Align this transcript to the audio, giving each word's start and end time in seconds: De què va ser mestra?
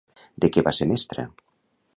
De 0.45 0.49
què 0.55 0.63
va 0.69 0.73
ser 0.79 0.89
mestra? 0.93 1.27